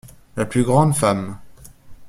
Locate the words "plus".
0.47-0.63